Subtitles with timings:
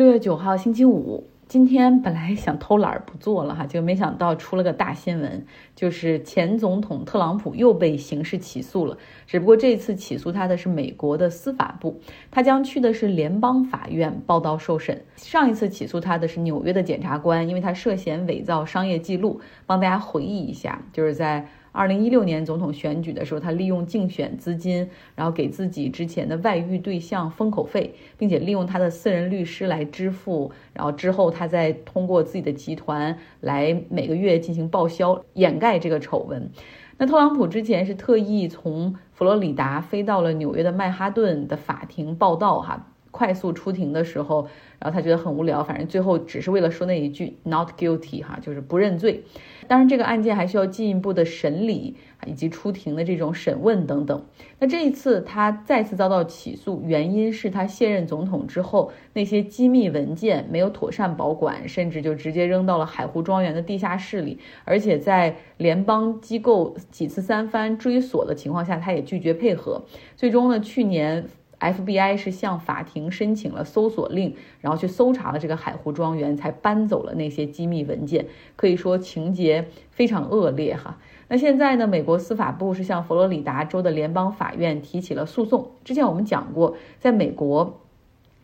[0.00, 5.44] 六月九号星期五，今天本来想偷懒不做了哈，就没想到出了个大新闻，
[5.76, 8.96] 就是前总统特朗普又被刑事起诉了。
[9.26, 12.00] 只不过这次起诉他的是美国的司法部，
[12.30, 15.04] 他将去的是联邦法院报道受审。
[15.16, 19.38] 上一次起诉他的是纽约的检察官，因为他涉嫌伪造商业记录。
[19.66, 21.46] 帮大家回忆一下，就是在。
[21.72, 36.50] 二零一六年总统选举的时候，他利用竞选资金，然后给自己之前的外遇对象封口费，并且利用他的私人律师来支付，然后之后他再通过自己的集团来每个月进行报销，掩盖这个丑闻。
[36.98, 42.86] 那特朗普之前是特意从佛罗里达飞到了纽约的曼哈顿的法庭报道，哈。
[43.10, 49.24] 快速出庭的时候，然后他觉得很无聊，反正最后只是为了说那一句 “not guilty” 哈，就是不认罪。
[49.66, 51.96] 当然，这个案件还需要进一步的审理
[52.26, 54.24] 以及出庭的这种审问等等。
[54.58, 69.84] 那这一次他再次遭到起诉，原因是他卸任总统之后，那些机密文件没有妥善保管，甚至就直接扔到了海湖庄园的地下室里，而且在联邦机构几次三番追索的情况下，他也拒绝配合。
[70.16, 71.26] 最终呢，去年。
[71.60, 78.26] FBI 是向法庭申请了搜索令，然后去搜查了这个海湖庄园，才搬走了那些机密文件。
[78.56, 80.98] 可以说情节非常恶劣哈。
[81.28, 85.70] 那现在呢，美国司法部是向佛罗里达州的联邦法院提起了诉讼。
[85.84, 87.80] 之前我们讲过，在美国，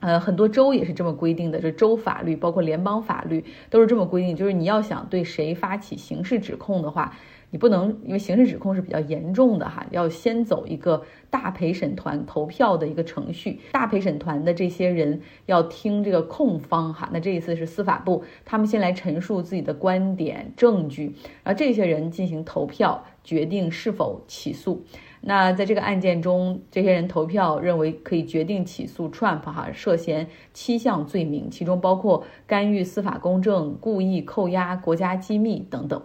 [0.01, 7.17] 呃，很多州也是这么规定的，就州法律包括联邦法律都是这么规定，就是你要想对谁发起刑事指控的话。
[7.51, 13.61] 你不能因为刑事指控是比较严重的哈，要先走一个大陪审团投票的一个程序。
[13.73, 24.85] 大陪审团的这些人要听这个控方哈，那这一次是司法部，他们先来陈述自己的观点、证据，然后这些人进行投票，决定是否起诉。
[25.21, 36.03] 那在这个案件中，这些人投票认为可以决定起诉 Trump 哈，涉嫌七项罪名，其中包括干预司法公正、故意扣押国家机密等等。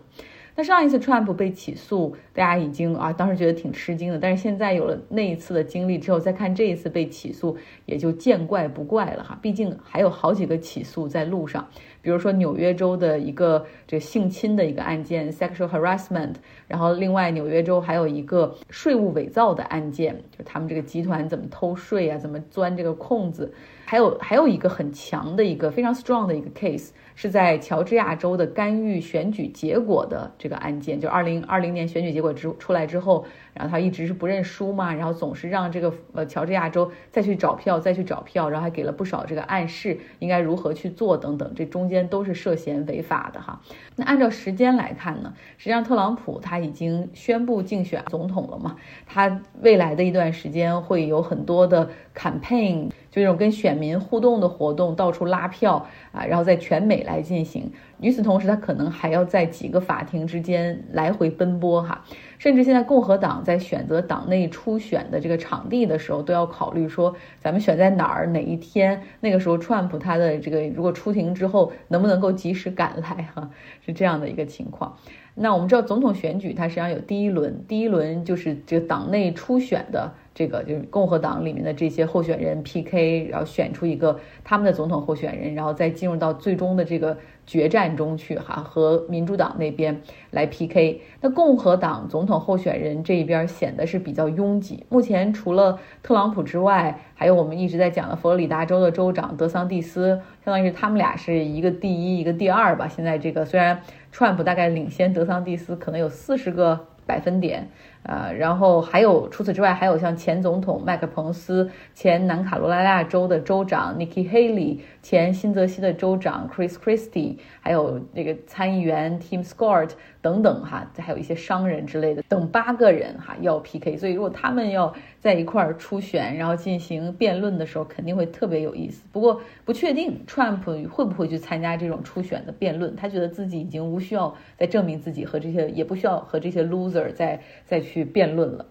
[0.64, 4.20] 上一次 Trump 被起诉，大家已经啊，当时觉得挺吃惊的。
[4.20, 9.38] 但是现在有了那一次的经历之后，再看这一次被起诉，也就见怪不怪了哈。
[9.42, 11.68] 毕竟还有好几个起诉在路上，
[12.02, 16.36] 比如说纽约州的一个这个性侵的一个案件 （sexual harassment），
[16.68, 23.52] 然后另外纽约州还有一个税务伪造的案件，就他们这个集团怎么偷税啊，怎么钻这个空子。
[23.92, 43.60] 还有还有一个很强的一个非常 strong 的一个 case，是在乔治亚州的干预选举结果的这个案件，就二零二零年选举结果之出来之后，然后他一直是不认输嘛，然后总是让这个呃乔治亚州再去找票，再去找票，然后还给了不少这个暗示，应该如何去做等等，这中间都是涉嫌违法的哈。
[43.98, 52.90] 那按照时间来看呢，实际上特朗普他已经宣布竞选总统了嘛，他未来的一段时间会有很多的 campaign。
[53.12, 57.70] 就这种跟选民互动的活动，到处拉票啊，然后在全美来进行。
[58.00, 62.06] 与此同时，他可能还要在几个法庭之间来回奔波哈。
[62.38, 69.02] 甚至现在共和党在选择党内初选的这个场地的时候，都要考虑说，咱们选在哪儿，哪一天？
[69.20, 73.50] 那个时候，Trump 他的这个如果出庭之后，能不能够及时赶来哈？
[73.86, 74.96] 是这样的一个情况。
[75.36, 80.14] 那我们知道，总统选举它实际上有第一轮，第一轮就是这个党内初选的。
[80.34, 91.02] 这个就是共和党里面的这些候选人 PK，然后选出一个他们的总统候选人，然后再进入到最终的这个决战中去哈，和民主党那边来 PK。
[91.20, 94.86] 那共和党总统候选人这一边显得是比较拥挤。
[94.88, 102.88] 目前除了特朗普之外，还有我们一直在讲的佛罗里达州的州长德桑蒂斯，相当于是他们俩是一个第一，一个第二吧。
[102.88, 103.82] 现在这个虽然
[104.14, 107.68] Trump 大概领先德桑蒂斯可能有四十个百分点。
[108.04, 123.96] 呃，然后还有除此之外，还有像前总统麦克彭斯、前南卡罗来纳州的州长 Nikki Haley、前新泽西的州长 Chris Christie，还有这个参议员 Tim Scott 等等哈，还有一些商人之类的，等八个人哈要 PK。
[123.98, 129.04] 所以如果他们要在一块儿初选，然后进行辩论的时候，肯定会特别有意思。
[129.12, 137.91] 不过不确定 Trump 会不会去参加这种初选的辩论，他觉得自己已经无需要再证明自己和这些，也不需要和这些 loser 再再去。
[137.92, 138.66] 去辩论了。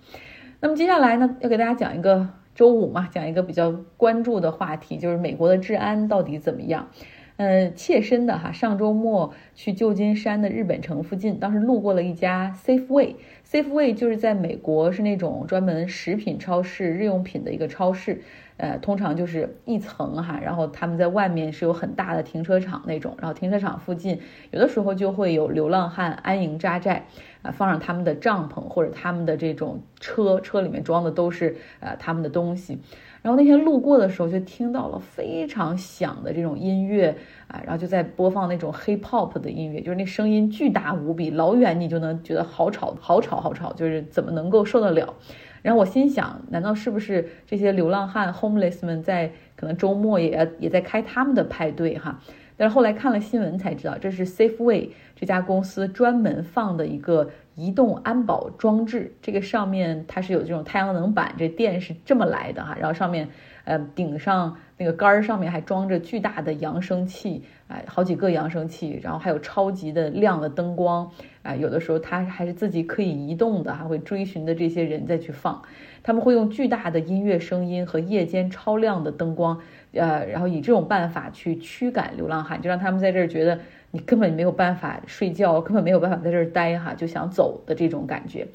[0.60, 6.88] 那么接下来呢，要给大家讲一个周五嘛，讲一个比较关注的话题，就是美国的治安到底怎么样？
[7.36, 18.22] 嗯，切身的哈，上周末去旧金山的日本城附近，当时路过了一家 Safeway，Safeway 就是在美国是那种专门食品超市、日用品的一个超市。
[18.58, 24.20] 呃，通常就是一层哈，然后他们在外面是有很大的停车场那种，然后停车场附近
[24.50, 27.06] 有的时候就会有流浪汉安营扎寨，
[27.42, 32.78] 啊，放上他们的帐篷或者他们的这种车，车里面装的都是呃他们的东西。
[33.22, 37.14] 然后那天路过的时候，就听到了非常响的这种音乐
[37.48, 45.14] 啊，然后就在播放那种 hip hop 的音乐，就是那声音巨大无比，老远你就能觉得好吵，好吵，好吵，就是怎么能够受得了？
[45.60, 52.18] 然后我心想，难道是不是这些流浪汉 homeless 们在可能周末也也在开他们的派对哈？
[52.60, 57.30] 但是后来看了新闻才知道，这是 Safeway 这家公司专门放的一个。
[57.56, 62.74] 移动安保装置，这个上面它是有这种太阳能板，这电是这么来的哈。
[62.78, 63.28] 然后上面，
[63.70, 71.08] 呃，顶上那个杆儿上面还装着巨大的扬声器，哎，好几个扬声器，然后还有超级的亮的灯光，
[71.44, 75.62] 啊，有的时候它还是自己可以移动的，还会追寻的这些人再去放。
[76.02, 79.56] 他们会用巨大的音乐声音和夜间超亮的灯光，
[79.92, 83.60] 呃，然后以这种办法去驱赶流浪汉，就让他们在这儿觉得。
[83.92, 88.46] 你根本没有办法睡觉，根本没有办法在这儿待哈，就想走的这种感觉。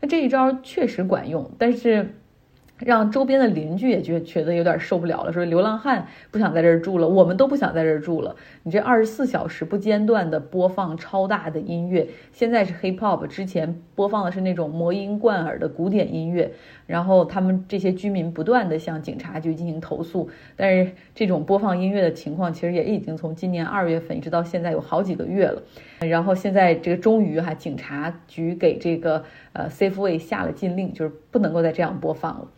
[0.00, 2.14] 那这一招确实管用，但是。
[2.78, 8.34] 让周边的邻居也觉觉得有点受不了了，说流浪汉不想在这儿住了，我们都不想在这儿住了。
[8.64, 16.52] 你这二十四小时不间断的播放超大的音乐，现在是 hip hop，之前播放的是那种魔音贯耳的古典音乐。
[16.86, 25.62] 然后他们这些居民不断的向警察局进行投诉，但是这种播放音乐的情况其实也已经从今年二月份一直到现在有好几个月了。
[26.00, 29.24] 然后现在这个终于哈，警察局给这个
[29.54, 32.48] 呃 Safeway 下了禁令，就是不能够再这样播放了。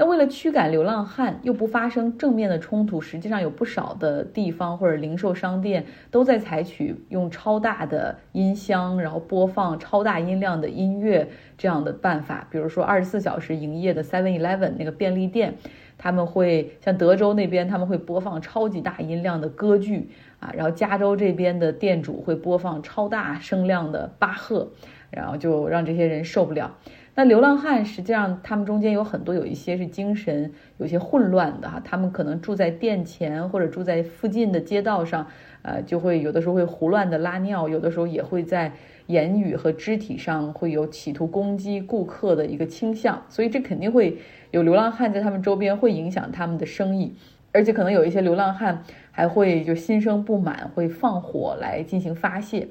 [0.00, 12.48] 那为了驱赶流浪汉，又不发生正面的冲突，实际上有不少的地方或者零售商店都在采取用超大的音箱，然后播放超大音量的音乐这样的办法。
[12.50, 15.54] 比如说二十四小时营业的 Seven Eleven 那个便利店，
[15.98, 20.08] 他们会像德州那边他们会播放超级大音量的歌剧
[20.38, 24.70] 啊，然后加州这边的店主会播放超大声量的巴赫，
[25.10, 26.74] 然后就让这些人受不了。
[27.16, 35.26] 那流浪汉实际上，他们中间有很多有一些是精神有些混乱的哈，他们可能住在店前或者住在附近的街道上，
[35.62, 38.72] 呃，就会有的时候会胡乱的拉尿，有的时候也会在
[39.06, 44.16] 言语和肢体上会有企图攻击顾客的一个倾向，所以这肯定会
[44.52, 47.14] 有流浪汉在他们周边，会影响他们的生意，
[47.52, 52.68] 而且可能有一些流浪汉还会就心生不满，会放火来进行发泄。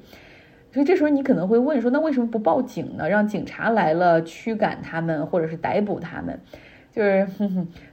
[0.72, 3.08] 所以这时候你可能会问说，那为什么不报警呢？
[3.08, 6.40] 让警察来了驱赶他们，或者是逮捕他们？
[6.92, 7.26] 就是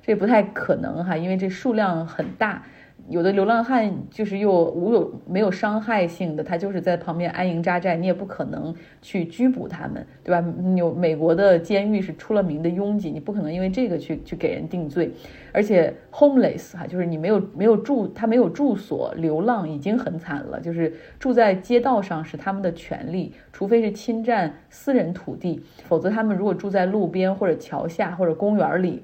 [0.01, 2.63] 这不太可能哈，因为这数量很大。
[3.09, 10.45] 有的流浪汉就是又无有没有伤害性的，他就是在旁边安营扎寨，你也不可能去拘捕他们，对吧？
[10.75, 15.12] 有美国的监狱是出了名的拥挤，你不可能因为这个去去给人定罪。
[15.54, 20.59] 而且 homeless 哈，就是你没有没有住，他没有住所，流浪已经很惨了。
[20.59, 29.04] 就是住在街道上是他们的权利，除非是侵占私人土地，否则他们如果住在路边或者桥下或者公园里，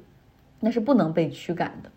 [0.60, 1.90] 那是不能被驱赶的。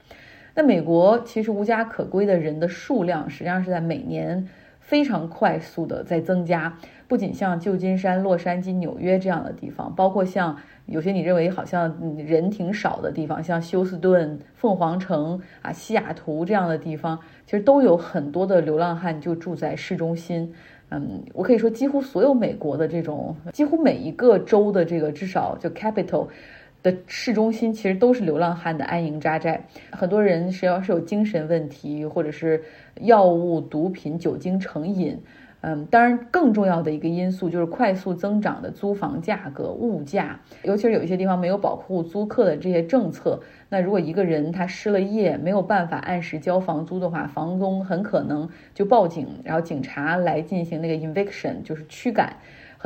[0.56, 4.48] 那美国其实无家可归的人的数量，实际上是在每年
[4.80, 6.78] 非常快速的在增加。
[7.06, 10.56] 不仅像旧金山、洛杉矶、纽约这样的地方，包括像
[10.86, 20.54] 有些你认为好像人挺少的地方，像休斯顿、凤凰城啊、西雅图这样的地方，其实都有很多的流浪汉就住在市中心。
[20.88, 26.28] 嗯，我可以说，几乎所有美国的这种，几乎每一个州的这个至少就 capital。
[26.82, 32.62] 的市中心其实都是流浪汉的安营扎寨，很多人是要是有精神问题，或者是
[33.00, 35.18] 药物、毒品、酒精成瘾。
[35.62, 43.40] 嗯，当然更重要的一个因素就是快速增长的租房价格、物价，尤其是有一些地方没有保护租客的这些政策。
[43.68, 52.36] 那如果一个人他失了业，没有办法按时交房租的话，房东很可能就报警，然后警察来进行那个 eviction，就是驱赶。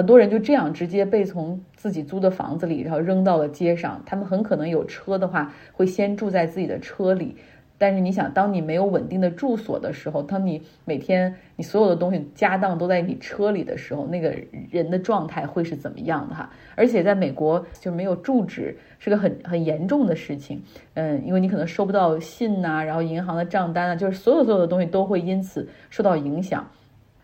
[0.00, 4.02] 很多人就这样直接被从自己租的房子里，然后扔到了街上。
[4.07, 7.37] 他们很可能有车的话，会先住在自己的车里。
[7.76, 14.35] 但是你想，当你没有稳定的住所的时候，当你每天你所有的东西家当都在你车里的时候，那个
[14.71, 16.49] 人的状态会是怎么样的哈？
[16.76, 20.62] 而且在美国就没有住址是个很很严重的事情。
[20.95, 26.66] 嗯，因为你可能收不到信呐，然后银行的账单啊，就是所有所有的东西都会因此受到影响。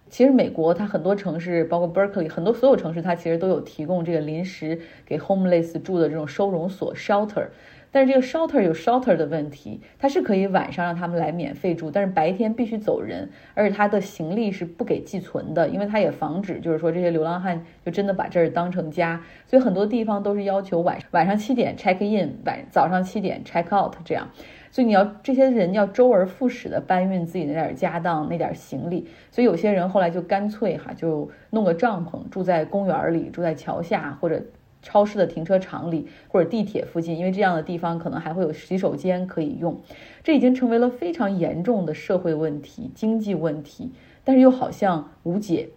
[0.08, 7.48] 其实美国它很多城市，包括 Berkeley，很多所有城市它其实都有提供这个临时给 homeless 住的这种收容所 shelter。
[7.92, 24.28] 但是这个 shelter 有 shelter 的问题，它是可以晚上让他们来免费住，但是白天必须走人，而且他的行李是不给寄存的，因为它也防止就是说这些流浪汉就真的把这儿当成家，所以很多地方都是要求晚晚上七点 check in，晚早上七点 check out 这样。
[24.76, 34.44] 所以你要这些人要周而复始的搬运自己那点家当、那点行李，所以有些人后来就干脆哈就弄个帐篷，住在公园里，住在桥下或者
[34.82, 39.80] 超市的停车场里或者地铁附近，因为这样的地方可能还会有洗手间可以用。
[40.22, 43.92] 这已经成为了非常严重的社会问题、经济问题，
[44.24, 45.70] 但是又好像无解。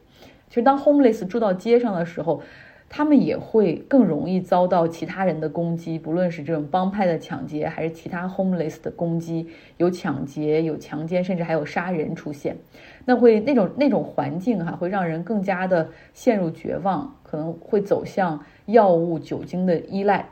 [0.49, 2.41] 其实当 homeless 住到街上的时候。
[2.89, 12.57] 他们也会更容易遭到其他人的攻击，不论是这种帮派的抢劫，还是其他 homeless 的攻击，有抢劫、有强奸，甚至还有杀人出现。
[13.05, 20.27] 那会那种那种环境哈，会让人更加的陷入绝望，可能会走向药物、酒精的依赖。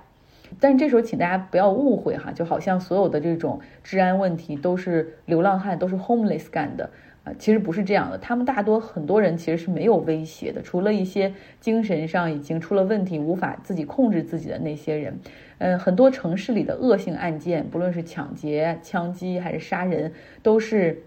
[0.60, 6.90] 但这时候，请大家不要误会哈，就好像所有的这种治安问题都是流浪汉、都是 homeless 干的。
[7.38, 15.20] 其实不是这样的，他们大多很多人其实是没有威胁的，除了一些精神上已经出了问题、无法自己控制自己的那些人。
[15.60, 21.02] 嗯，很多城市里的恶性案件，不论是抢劫、枪击还是杀人，都是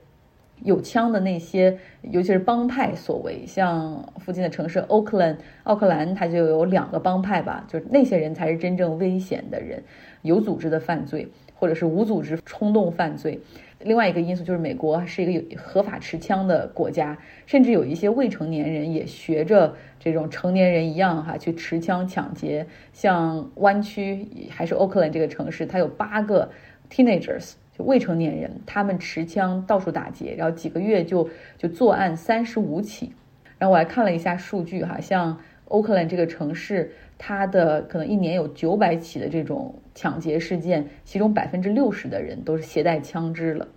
[0.63, 3.47] 有枪的那些，尤其是帮派所为。
[3.47, 9.83] 像附近的城市奥克兰，奥克兰它就有两个帮派吧，就是那些人才是真正危险的人，
[10.23, 11.29] 有组织的犯罪，
[11.61, 13.39] 或者是无组织冲动犯罪。
[13.81, 22.67] 另外一个因素就是，美国是一个有合法持枪的国家，甚至有一些未成年人也学着这种成年人一样哈去持枪抢劫。
[22.95, 26.51] 像湾区还是 Oakland 这个城市，它有八个
[26.91, 33.13] teenagers 就未成年人，他们持枪到处打劫，然后几个月就就作案三十五起。
[33.59, 35.39] 然后我还看了一下数据哈，像
[35.69, 36.93] Oakland 这个城市。
[37.23, 43.69] 他的可能一年有九百起的这种抢劫事件，其中百分之六十的人都是携带枪支了。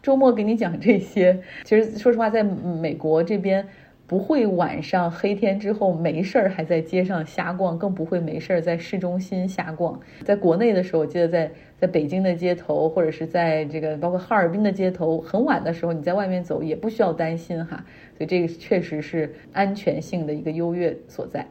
[0.00, 3.66] 周末给你讲这些，其实说实话，在美国这边
[4.06, 9.98] 不会晚上黑天之后没事儿还在街上瞎逛，更不会没事儿在市中心瞎逛。
[10.24, 17.84] 在国内的时候，我记得在在北京的街头，或者是在这个包括哈尔滨的街头，很晚的时候你在外面走也不需要担心哈。
[18.16, 21.44] 所以这个确实是安全性的一个优越所在。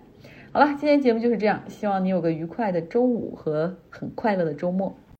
[0.55, 4.95] 好了，今天节目就是这样，希望你有个愉快的周五和很快乐的周末。